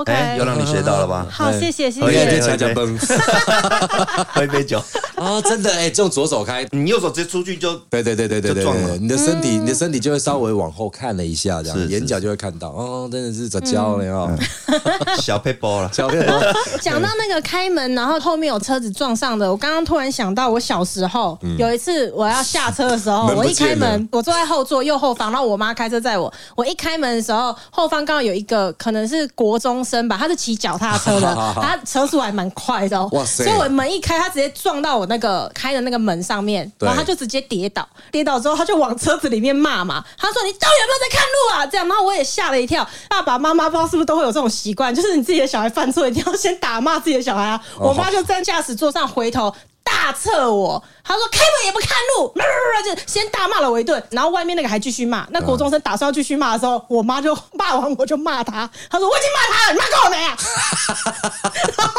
[0.02, 1.26] ，OK，又让你学到了吧？
[1.30, 2.10] 好，谢谢谢谢，喝
[4.44, 4.82] 一杯 酒。
[5.16, 14.28] 啊，真的哎，这种左手开，你右手直接出去就，对对对对对对，你的身体，你的身体就会稍微往后看了一下，这样眼角就会看到，哦，真的是怎教了哦，
[15.20, 16.40] 小配包了，小配包。
[16.80, 33.08] 讲到那个开门，然后后面有车子撞上的，我刚刚突然想到，我小时候有一次我要下车的时候，我一开门，我坐在后座右后方，然后我妈开车载我，我一开门的时候，后方刚好有一个可能是国中生吧，他是骑脚踏车的， 他车速还蛮快的哦。
[33.12, 33.44] 哇塞！
[33.44, 42.88] 所以我门一开，他直接撞到我那个开的那个门上面，然后他就直接跌倒，跌倒之后他就往车子里面骂嘛，他说：“你到底有没有在看路啊？”这样，然后我也吓了一跳。
[43.10, 47.60] 爸爸妈妈不知道是不是都会有这种习惯，就是你自己的小孩犯错，一定要先打骂自己的小孩啊。
[47.78, 49.54] 我妈就在驾驶座上回头。
[50.02, 52.34] 大测我，他说开门也不看路，
[52.84, 55.24] 就先大骂了我一顿，然后外面那个还继续骂。
[55.30, 60.36] 那国中生打算要继续骂的时候，我妈就骂完我就骂他，他说我已经骂他了，你骂够了没啊？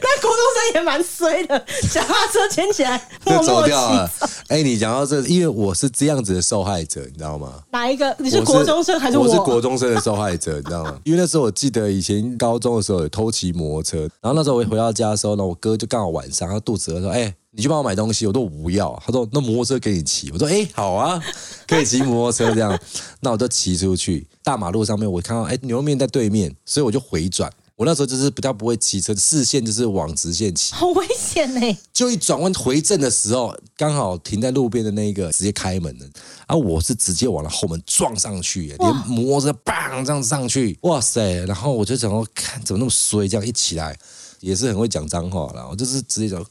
[0.00, 1.56] 那国中生也蛮衰的，
[1.92, 4.10] 脚踏车牵起来默默走掉了。
[4.48, 7.62] 哎，你讲到这，因为我是这样子的受害者，你知道吗？
[7.70, 8.12] 哪一个？
[8.18, 9.24] 你是国中生还是我？
[9.24, 10.98] 我是国中生的受害者，你知道吗？
[11.04, 21.22] 因为那时候我记得以前高中的时候有偷骑摩托车，然后那时候我回到家的时候呢，我哥就刚好晚上他肚子饿，说：“哎，你去帮我买东西。”我说：“我不要。”他说：“那摩托车给你骑。”我说：“哎，好啊，
[21.66, 22.78] 可以骑摩托车这样。
[23.20, 27.50] ”那我就骑出去大马路上面，我看到哎牛肉面在对面，所以我就回转。
[27.76, 31.78] 我那时候就是比较不会骑车，视线就是往直线骑， 好危险呢！
[31.92, 36.06] 就一转弯回正的时候，刚好停在路边的那个直接开门了，
[36.48, 41.44] 啊，我是直接往了后门撞上去，连摩托车砰这样上去，哇塞！
[41.46, 43.96] 然后我就想说，看怎么那么衰，这样一起来
[44.40, 46.44] 也是很会讲脏话啦，我就是直接讲，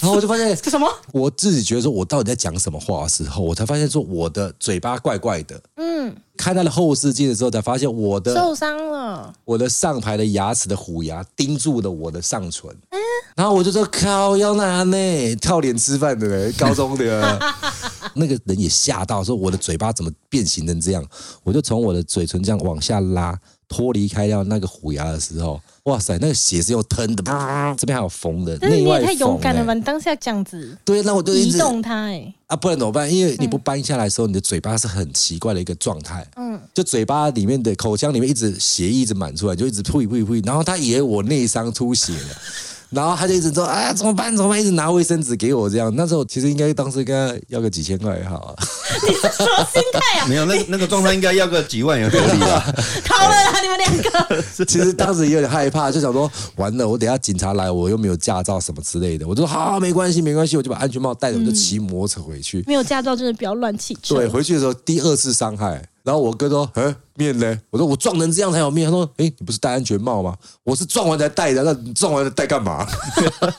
[0.00, 0.86] 然后我就发现这什么？
[1.12, 5.58] 我自己觉得说，我到底在讲什么话的时候，我才发现说我的嘴巴怪怪的。
[5.76, 9.32] 嗯，看他的后视镜的时候，才发现我的受伤了。
[9.44, 12.70] 我的上排的牙齿的虎牙钉住了我的上唇。
[12.90, 12.98] 嗯，
[13.34, 17.40] 然后我就说靠，要拿呢，靠脸吃饭的嘞，高中的。
[18.16, 21.04] 那个人也吓到，说我的嘴巴怎么变形成这样？
[21.42, 23.38] 我就从我的嘴唇这样往下拉，
[23.74, 25.60] 脱离开掉那个虎牙的时候。
[25.84, 27.22] 哇塞，那个血是又吞的，
[27.76, 29.02] 这边还有缝的，内外缝。
[29.02, 29.74] 你也太勇敢了吧！
[29.74, 33.12] 你当下这样子，对，那我就移动它，哎，啊，不然怎么办？
[33.14, 42.28] 因为你不搬下来的时候，你的嘴巴是很奇怪的一个状态，嗯，就嘴巴里面的口腔里面一直血一直满出来，就一直呸呸呸，然后他以为我内伤出血了。
[42.90, 44.34] 然后他就一直说：“哎呀，怎么办？
[44.36, 45.92] 怎么办？”一直拿卫生纸给我这样。
[45.96, 48.54] 那时候其实应该当时跟他要个几千块也好啊。
[49.06, 50.26] 你是什么心态啊？
[50.30, 52.60] 没有，那那个状态应该要个几万也合理吧？
[53.08, 54.42] 好了啦，你们两个。
[54.64, 59.26] 其实当时也有点害怕，就想说：完了，我等下警察来，我又没有驾照什么之类的。
[59.26, 62.62] 我就说：好，没关系，没关系，我就把安全帽戴着，我就骑摩托车回去。
[62.66, 64.14] 没有驾照，真的不要乱骑车。
[64.14, 65.82] 对，回去的时候第二次伤害。
[66.04, 70.34] 然后我哥说：“嗯，面呢？”我说：“我撞成这样才有面。”他说：“哎，你不是戴安全帽吗？
[70.62, 71.62] 我是撞完才戴的。
[71.62, 72.86] 那你撞完了戴干嘛？”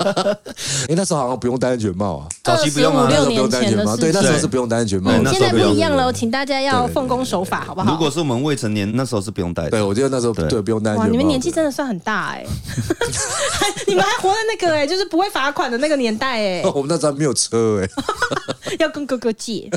[0.88, 3.98] 哎，那时候好像不用戴安全帽啊，早期不用啊，那时候不用戴安全帽。
[3.98, 5.12] 对，那时候是不用戴安全帽。
[5.12, 7.92] 现在不一样了，请大家要奉公守法，好不好？
[7.92, 9.72] 如果是我们未成年，那时候是不用戴的。
[9.72, 11.12] 对，我觉得那时候对不用戴安全帽。
[11.12, 12.46] 你们年纪真的算很大哎，
[13.88, 16.62] 你们还活在那个哎，就是不会罚款的那个年代哎。
[16.76, 17.90] 我们 那时候没有车哎，
[18.78, 19.68] 要跟哥哥借。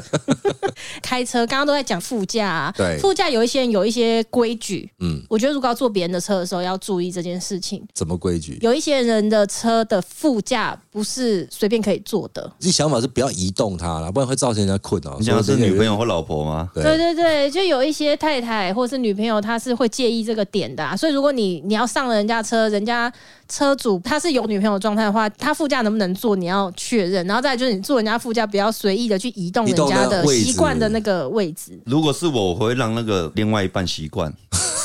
[1.01, 7.83] 开车刚刚都在讲副驾啊，对，副驾有一些人有一些规矩，嗯，我觉得如果要坐别人的车的时候，要注意这件事情。
[7.95, 8.59] 怎么规矩？
[8.61, 12.51] 有一些人的车的副驾不是随便可以坐的。
[12.59, 15.17] 你想法是不要移动它了，不然会造成人家困扰。
[15.19, 16.69] 你想的是女朋友或老婆吗？
[16.75, 20.97] 对对对，就有一些太太或是女朋友，她是会介意这个点的啊。
[20.97, 23.13] 所以如果你你要上了人家车，人家
[23.49, 27.27] 车主他是有女朋友状态的话，他副驾能不能坐，你要确认。
[27.27, 31.79] 然后再就是你坐人家副驾，不要随意的去移动人家的习惯的那个位置。
[31.87, 34.33] 如果是我，我会让那个另外一半习惯，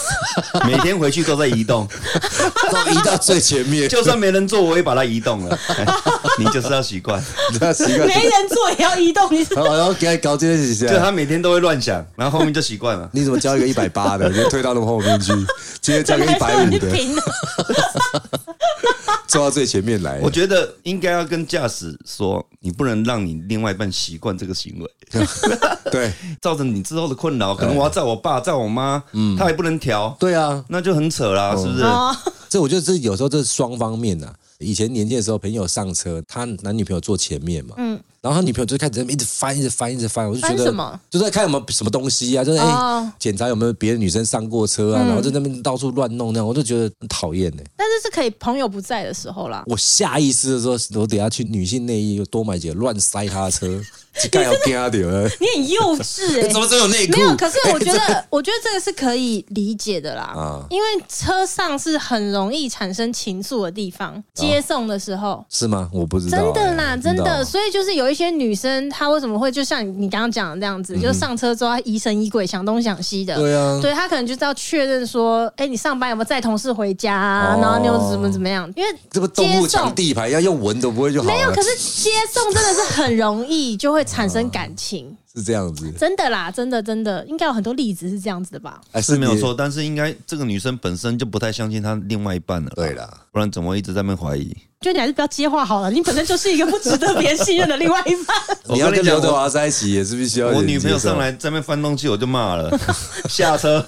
[0.67, 1.87] 每天回去都在移动，
[2.69, 3.87] 都移到最前面。
[3.87, 5.57] 就算没人坐，我也把它移动了。
[6.37, 8.05] 你就是要习惯，你要习惯。
[8.05, 13.09] 没人坐也要移动，你然后给他搞这些事情，就他每天都会乱想，然后后面就习惯了。
[13.13, 15.31] 你怎么交一个一百八的，就推到那么后面去？
[15.79, 16.79] 今天交个一百五的。
[19.33, 24.91] 坐到最前面来，我觉得应该要跟驾驶说，你不能让你另外一半习惯这个行为，
[25.91, 27.55] 对，造成你之后的困扰。
[27.55, 31.83] 可能我要载我爸，载我妈，嗯，他也不能调，对啊，那就很扯啦，是不是？
[32.47, 34.31] 这我觉得这有时候这是双方面的。
[34.59, 47.61] 以前年轻的时候，朋友上车，他男女朋友坐前面嘛，嗯，然后他女朋友就开始一直翻，一直翻，一直翻，我就觉得就在看有没有什么东西啊，就是哎，检查有没有别的女生上过车啊，然后在那边到处乱弄那样，我就觉得很讨厌呢。
[47.75, 49.61] 但是是可以朋友不在的时候啦。
[49.67, 53.81] 我下意识的说，我等下去女性内衣多买几个，乱塞他的车。
[54.31, 56.45] 干要干掉你很幼稚哎！
[56.53, 57.13] 怎么只有内裤？
[57.13, 60.21] 没有，可是我觉得， 我觉得这个是可以理解的啦。
[60.21, 64.23] 啊，因为车上是很容易产生情愫的地方。
[64.35, 65.89] 接送的时候是吗？
[65.91, 66.37] 我不知道。
[66.37, 67.43] 真的啦，真的。
[67.43, 73.35] 所以就是有一些女生，她为什么会就像你刚刚讲的那样子，就是上车之后她疑神疑鬼，想东想西的。
[73.35, 73.79] 对啊。
[73.81, 77.57] 对，她可能就是要确认说，哎，你上班有没有载同事回家啊？
[77.61, 78.71] 然后你又怎么怎么样？
[78.75, 81.27] 因为这不动物抢地盘，要用闻都不会就好。
[81.27, 85.15] 没有，可是接送真的是很容易就会产生感情。
[85.35, 88.79] 是这样子，真的啦，真的真的，应该有很多例子是这样子的吧？
[88.91, 94.55] 哎，是没有错，但是应该这个女生本身就不太相信她另外一半了，对啦，不然怎么会一直在那边怀疑？
[94.79, 98.35] 就你还是不要接话好了，你本身就是一个不值得别人信任的另外一半。
[98.69, 100.49] 你要跟刘德华在一起也是必须要。
[100.49, 102.77] 我女朋友上来在那边翻东西，我就骂了，
[103.29, 103.83] 下车，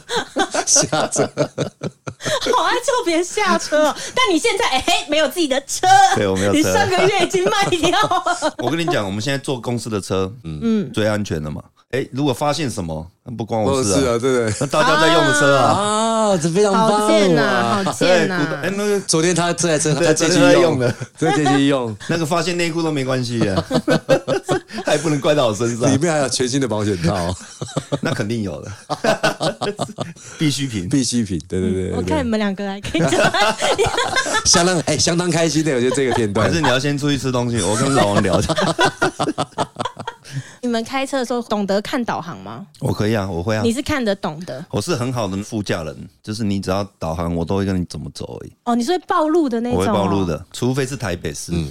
[0.65, 3.95] 下车， 好爱叫别人下车哦。
[4.15, 8.55] 但你现在哎、欸，没有自己的车，对，我没有车，你上个月已经卖掉了。
[8.59, 11.61] 我跟你讲，我们现在坐公司的车，嗯，最安全的嘛。
[11.91, 15.71] 哎、欸，如果发现什么，那不关我事啊，对对，那大家在用的车啊，
[16.33, 18.59] 啊，这非常棒啊，好贱啊，好贱啊！
[18.63, 23.63] 哎，那个昨天他这台车，他借机用的，这借机用， 那个发现内裤都没关系啊，
[24.83, 27.33] 还不能怪到我身上，里面还有全新的保险套，
[28.01, 28.71] 那肯定有的，
[30.37, 33.11] 必需品，必需品，对对对，我看你们两个还可以讲，
[34.43, 38.41] 相当哎，相当开心的，我觉得这个片段，还是你要先出去吃东西，我跟老王聊。
[40.61, 42.65] 你们开车的时候懂得看导航吗？
[42.79, 43.61] 我可以啊，我会啊。
[43.63, 44.65] 你是看得懂的？
[44.71, 48.53] 我是很好的副驾人，就是你只要导航，我都会跟你怎么走而已。
[48.63, 49.79] 哦，你是会暴露的那种？
[49.79, 51.51] 我会暴露的，除非是台北市。
[51.53, 51.69] 嗯，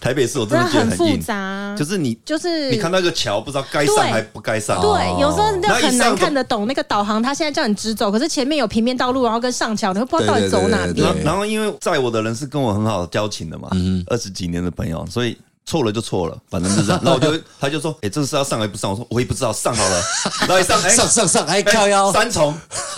[0.00, 4.80] 台北市我真的觉得很复杂，就是你就是你看到一个桥，不知道该上还不该上。
[4.80, 11.22] 对，有时候就很难看得懂那个导航，他现在叫你直走，可是前面有平面道路，然后跟上桥，你会不知道到底走哪边。
[11.22, 13.68] 然后因为载我的人是跟我很好的交情的嘛，
[14.06, 15.36] 二十几年的朋友，所以。
[15.72, 17.00] 错了就错了，反正就这样。
[17.02, 20.02] 然后我就，他就说：“哎、欸，这是要上还不上？”我说：“我也不知道，上好了。
[20.46, 22.54] ”然后一上，哎、欸，上上上，还跳腰三重，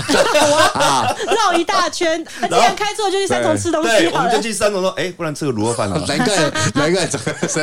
[0.11, 2.25] 绕一大圈。
[2.25, 3.89] 既然开错，就去三重吃东西。
[3.91, 6.37] 对，我们就去三重说：“哎、欸，不然吃个卤肉饭了。”难怪，
[6.75, 7.07] 难怪，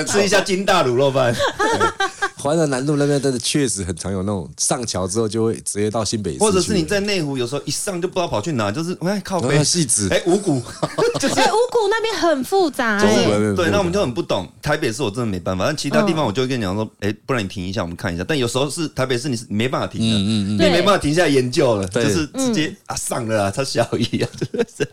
[0.05, 1.35] 吃一下金大卤肉饭。
[2.37, 10.59] 环南南路那边真的确实很常有那种上桥之后就会直接到新北市，或者是你在内湖，有时候一上就不知道跑去哪，就是哎靠北戏子，哎五股，
[11.19, 14.47] 就是五股那边很复杂，对，那我们就很不懂。
[14.59, 18.23] 台北市我真的没办法，但其他地方我就会跟你讲说，哎，不然你停一下，我们看一下。
[18.27, 24.29] 但有时候是台北市你是没办法停的，嗯嗯，你没办法停下来研究了，就是直接啊上了啊，他小姨啊，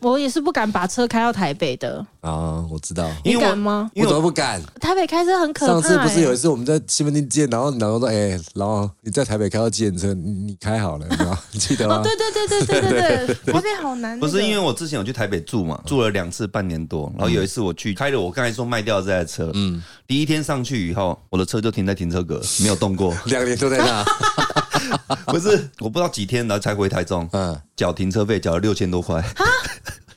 [0.03, 3.91] 我也是不敢把车开到台北的啊，我知道，你敢吗？
[3.97, 4.63] 我怎么不敢？
[4.81, 5.73] 台北开车很可怕。
[5.73, 8.19] 上次不是有一次我们在西门町见，然后然后说，哎。
[8.19, 11.07] 哎，然后你在台北开到计程车，你你开好了，
[11.53, 11.99] 你记得吗？
[11.99, 14.19] 哦，对对对对对对对，台北 好难。
[14.19, 17.11] 不是因为我之前有去台北住嘛，住了两次，半年多。
[17.17, 24.05] 然后有一次我去开了我刚才说卖掉这台车，嗯，第一天上去以后，我的车就停在停车格， 没有动过，两年都在那。
[25.27, 29.23] 不是，我不知道几天然后才回台中，嗯，缴停车费缴了六千多块。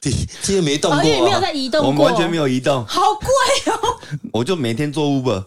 [0.01, 3.99] 今天没动过，没有在移动，我们完全没有移动，好贵哦。
[4.33, 5.43] 我就每天做 Uber，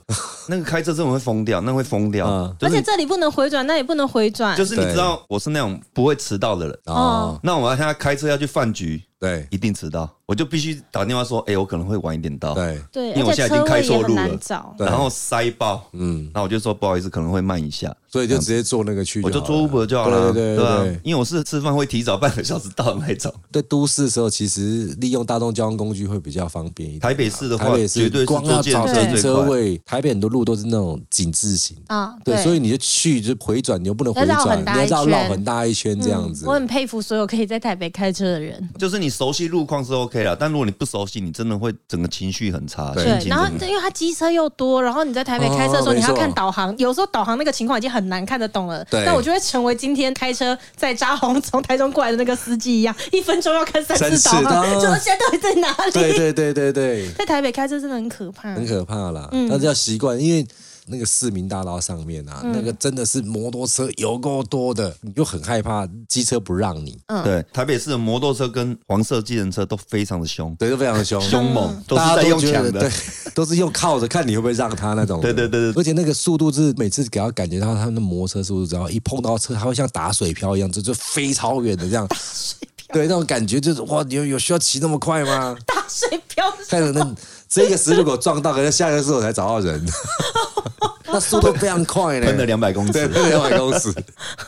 [0.46, 2.54] 那个开车真的会疯掉，那会疯掉。
[2.60, 4.56] 而且这里不能回转，那也不能回转。
[4.56, 6.78] 就是你知道，我是那种不会迟到的人。
[6.86, 10.10] 哦，那我要现在开车要去饭局，对，一定迟到。
[10.26, 12.54] 我就必须打电话说，哎，我可能会晚一点到。
[12.54, 14.40] 对对，因为我现在已经开错路了，
[14.78, 15.86] 然后塞爆。
[15.92, 20.32] 嗯，那我就说不好意思，可能会慢一下，所以就直接坐那个去，我就坐 Uber 就好了。
[20.32, 23.32] 对对对，因为我是吃饭会提早半个小时到的那种。
[23.52, 27.00] 在都市的时候，其实利用大众交通工具会比较方便一点。
[27.00, 32.16] 台北市的话，绝对光要找停车位，台北很多路都是那种紧字型啊。
[32.24, 36.46] 对，所以你就去就回转，你又不能回转，你要绕很大一圈这样子。
[36.46, 38.66] 我很佩服所有可以在台北开车的人。
[38.78, 42.92] 就是你熟悉路况是 OK 了，但如果你不熟悉，你真的会整个情绪很差。
[42.94, 48.84] 对，然后因为它机车又多，然后你在台北开车的时候，你还要看导航，有时候导航那个情况已经很难看得懂了。
[48.86, 55.92] 对，那我就会成为今天开车在札幌从台中过来的那个司机一样，一分钟要看三次导航，就说现在到底在哪里？
[55.92, 59.28] 对对对对对， 在台北开车真的很可怕，很可怕啦。
[59.32, 60.46] 嗯，但是要习惯，因为。
[60.86, 66.98] 那个市民大道上面啊，那个真的是摩托车有够多的，你就很害怕机车不让你。
[67.06, 72.90] 嗯，对，台北市的摩托车跟黄色计程车都非常的凶，对，都非常的凶，凶猛，都是在用抢的，对，
[73.34, 75.20] 都是用靠着看你会不会让他那种。
[75.20, 82.06] 对对对对，而且那个速度是每次给他感觉到他们的摩托车速度，只要一碰到车，他会像打水漂一样，就就飞超远的这样。
[82.06, 82.94] 打水漂。
[82.94, 85.56] 对，那种感觉就是哇，有有需要骑那么快吗？
[85.66, 86.44] 打水漂。
[86.68, 87.14] 看着那
[87.54, 89.80] 这个时如果撞到，可能下一个时候才找到人。
[91.06, 93.94] 那速度非常快呢，喷了两百公尺，两百公尺，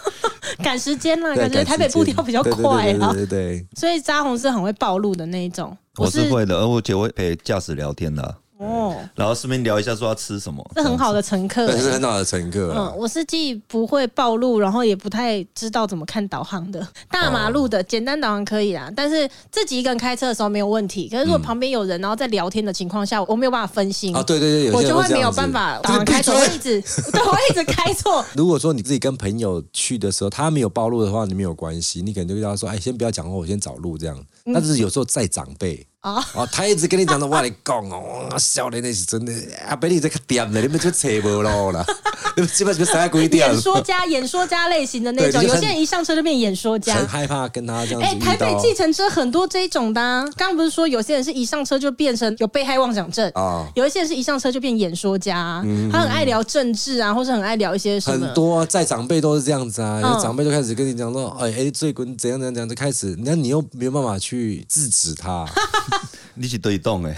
[0.64, 8.34] 赶时间啦，感觉台北步调比较快啊，对对对，所以扎红是很会暴露的那一种，我是会的，而且我会陪驾驶聊天的。
[8.58, 12.72] 哦，然后顺便聊一下说要吃什么，是很好的乘客，是很好的乘客。
[12.76, 16.86] 嗯，我是既不会暴露，然后也不太知道怎么看导航的。
[17.10, 21.08] 大马路的简单导航可以啦，但是自己一个人开车的时候没有问题。
[21.08, 24.22] 可是如果旁边有人，然后在聊天的情况下，我没有办法分心啊。
[24.22, 26.80] 对对对，我就会没有办法导航开错，我一直
[27.12, 28.24] 对，我一直开错。
[28.34, 34.18] 如果说你自己跟朋友去的时候，他没有暴露的话，你没有关系，你可能就跟他说：“哎，先不要讲话，我先找路这样。”
[34.54, 35.86] 但是有时候在长辈。
[36.06, 39.32] 啊，哦，他一直跟你讲的，我来讲哦，少年那是真的，
[39.66, 41.84] 阿伯你这个点的，你们就扯不喽啦，
[42.36, 43.50] 你们基本上啥鬼点？
[43.50, 48.06] 演说家，演说家类型的那种，有些人一上车就变演说家，很害怕跟他这样子。
[48.06, 50.00] 哎，台北计程车很多这一种的，
[50.36, 58.24] 刚刚不是说有些人是一上车就变成有被害妄想症啊，有一些人是一上车就变演说家，他很爱聊政治啊，或是很爱聊一些什么。
[58.24, 65.44] 很多在长辈都是这样子啊，有长辈就开始跟你讲说，哎哎，最滚怎样怎样怎样，就开始，那你又没有办法去制止他。
[66.36, 67.14] 你是对动哎，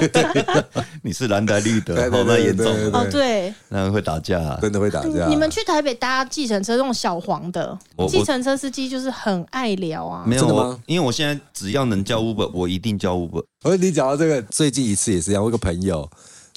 [1.02, 5.28] 你是蓝的绿的，好那严重哦，对，那会打架，真的会打架。
[5.28, 7.78] 你们去台北搭计程车，那种小黄的
[8.08, 10.78] 计程车司机就是很爱聊啊，没有吗？
[10.86, 13.44] 因为我现在只要能叫 Uber，我一定叫 Uber。
[13.62, 16.08] 我跟你讲到这个，最近一次也是一样，我一个朋友。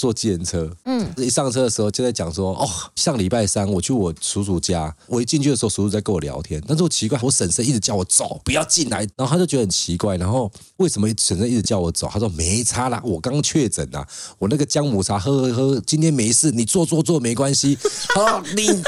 [0.04, 12.10] 坐计程车，嗯，一上车的时候就在讲说，哦，上礼拜三我去我叔叔家，我一进去的时候，叔叔在跟我聊天，但是我奇怪，我婶婶一直叫我走，不要进来，然后他就觉得很奇怪，然后为什么婶婶一直叫我走？
[12.12, 14.06] 他说没差啦，我刚确诊啊，
[14.38, 17.78] 我那个姜母茶喝喝喝，今天没事，你坐坐坐没关系。
[18.14, 18.84] 好，你，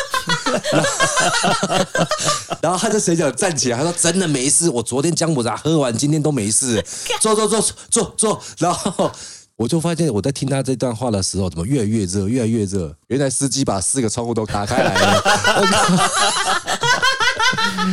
[2.61, 6.85] 然后他就随脚站起来，他说真的没事，我昨天姜母茶喝完，今天都没事，
[7.21, 9.09] 坐坐坐坐坐，然后。
[9.57, 12.93] 我就发现我在听他这段话的时候，怎么越来越热，越来越热？
[13.07, 15.23] 原来司机把四个窗户都打开来了。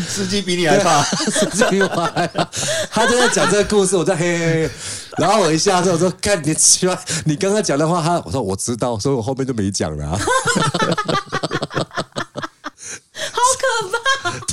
[0.08, 2.44] 司机比你还怕， 司机比我还怕。
[2.90, 4.70] 他正在讲这个故事，我在嘿嘿嘿。
[5.18, 10.26] 然后我一下车，我说：“看你奇怪，你刚刚讲的话，他我说我知道，所以我后面就没讲了。”好
[13.60, 13.66] 可
[14.22, 14.30] 怕！
[14.46, 14.51] 对，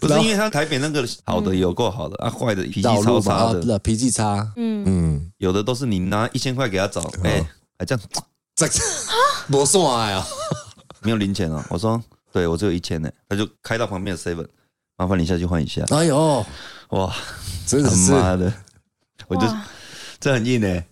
[0.00, 4.52] 不是因为他台北那个好的有够好的啊，坏的脾气超差的，脾气差。
[4.56, 4.84] 嗯。
[4.86, 7.44] 嗯，有的都是你拿一千块给他找，哎，
[7.78, 8.04] 还这样，
[8.56, 8.66] 这
[9.48, 10.26] 没算啊，
[11.02, 11.64] 没有零钱哦。
[11.70, 14.46] 我说，对我只有一千呢，他就开到旁边的 seven，
[14.96, 15.84] 麻烦你下去换一下。
[15.90, 16.44] 哎呦，
[16.90, 17.14] 哇，
[17.66, 18.12] 真的是。
[18.12, 18.52] 妈的，
[19.28, 19.46] 我就
[20.20, 20.84] 这很硬呢。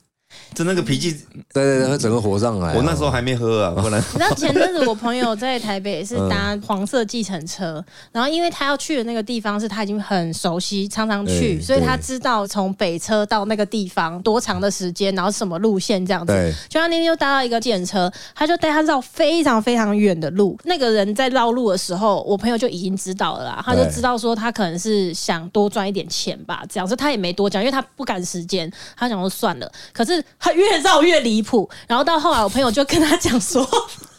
[0.57, 1.13] 就那个脾气，
[1.53, 2.75] 对对对，他整个火上来。
[2.75, 4.01] 我那时候还没喝啊，不然。
[4.15, 16.33] 你知道前阵子我朋友在台北是搭黄色计程车，然后因为他要去的那个地方是他已经很熟悉，常常去，所以他知道从北车到那个地方多长的时间，然后什么路线这样子。
[16.71, 20.59] 就他那天又搭到一个计程车，他就带他绕非常非常远的路。
[20.65, 29.71] 那个人在绕路的时候，我朋友就已经知道了啦，他就知道说他可能是想多赚一点钱吧，这样，所以他也没多讲，因为他不赶时间，他想说算了。
[29.93, 30.25] 可是。
[30.47, 33.69] 他越绕越离谱，然后到后来，我朋友就跟他讲说。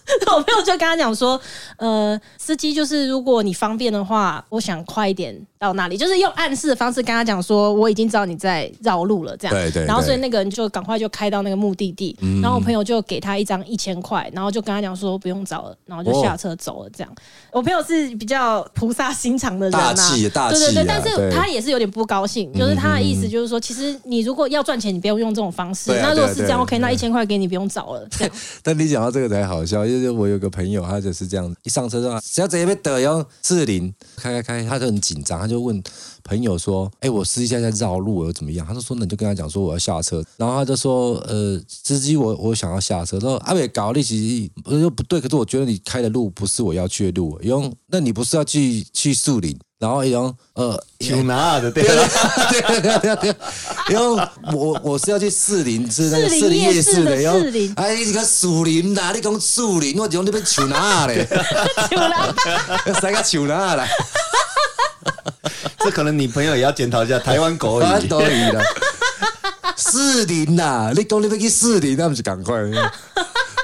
[0.35, 1.39] 我朋友就跟他讲说，
[1.77, 9.53] 呃，司机就是如果你方便的话，我想快一点到那里，就是用暗示的方式跟他讲说，我已经知道你在绕路了，这样。
[9.55, 17.11] 对对，然后所以那个人就赶快就开到那个目的地，嗯、然后我朋友就给他一张一千块，然后就跟他讲说不用找了，然后就下车走了，这样。
[17.11, 17.17] 哦、
[17.53, 25.91] 我朋友是比较菩萨心肠的人啊，大气大气、啊，对对对，但是他也是有点不高兴，就是他的意思就是说，其实你如果要赚钱，你不要用这种方式。
[25.91, 28.07] 那如果是这样，OK，那一千块给你，不用找了。
[28.09, 28.33] 这样。
[28.63, 29.85] 但你讲到这个才好笑。
[30.01, 35.81] 就我有个朋友，他就是这样，一上车说：“小姐，别等，要四零，开开开。”他就很紧张，他就问
[36.23, 53.35] 朋友说：“哎，我司机现在绕路，又怎么样？”他就说：“那你就跟他讲说我要下车。”然后他就说：“呃，司机，我我想要下车。”他说：“阿伟搞利息，我说不对，可是我觉得你开的路不是我要去的路，因为那你不是要去去树林？”然后用呃，去哪的对对对对对，
[53.89, 57.39] 因为我我是要去士林，是那个士林夜市的，然后
[57.75, 61.27] 哎，你个树林呐，你讲树林，我讲那边去哪嘞？
[61.89, 62.35] 去哪？
[62.99, 63.87] 三个去哪来？
[65.79, 68.07] 这可能你朋友也要检讨一下台湾国语。
[68.09, 68.63] 国语的
[69.77, 72.55] 士林呐，你讲那边去士林，那不是赶快？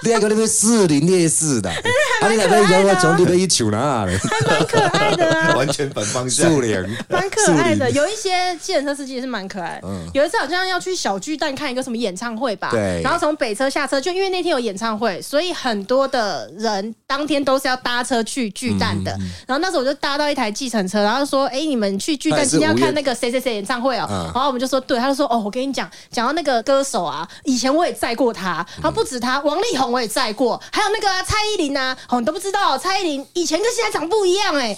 [0.03, 1.69] 你还讲那边四零烈士的？
[2.21, 2.29] 啊！
[2.29, 4.17] 你那边讲我从那边一瞅哪嘞？
[4.17, 6.49] 还蛮可爱的啊， 完全反方向。
[6.49, 6.73] 树林，
[7.09, 7.89] 蛮可爱的。
[7.91, 9.79] 有一些计程车司机也是蛮可爱。
[9.83, 10.07] 嗯。
[10.13, 12.69] 有一次好像要去小巨蛋看一个什么演唱会吧？
[12.71, 13.01] 对。
[13.03, 19.11] 然后从北车下车，就因为那天有演唱会，所以很多的人当天都是要搭车去巨蛋的。
[19.45, 34.75] 然后那时候我就搭到一台计程车，然后说：“哎，你们去巨蛋今天要看那个谁谁谁演唱会哦。”然后我们就说：“对。”他就说：“哦，我跟你讲，讲到那个歌手啊，以前我也载过他，然后不止他，王力宏我也载过，还有那个蔡依林啊，哦，你都不知道。”蔡依林以前跟现在长不一样哎，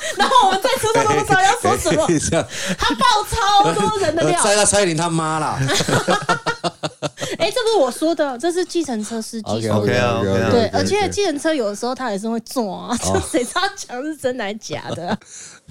[0.16, 2.06] 然后我们在车上都不知道要说什么，
[2.78, 5.58] 他爆超多人的料，猜到蔡依林他妈啦。
[7.38, 10.50] 哎，这不是我说的，这是计程车司机说的。
[10.50, 15.16] 对，而且计程车有的时候他也是会撞啊，就谁知道讲是真还是假的？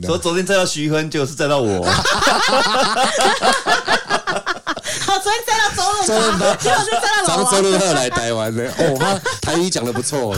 [0.03, 1.83] 说昨天载到徐坤，就是载到我。
[5.05, 7.51] 好，昨天载到周润发，结果是载到我。
[7.51, 10.35] 周润发来台湾的，哦，他台语讲的不错。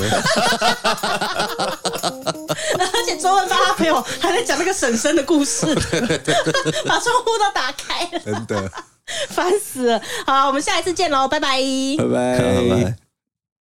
[3.20, 5.66] 周润发他朋友还在讲那个婶婶的故事，
[6.86, 8.72] 把窗户都打开了，真的。
[9.30, 10.02] 烦死了。
[10.26, 11.58] 好，我们下一次见喽，拜拜，
[11.98, 13.09] 拜拜，拜拜。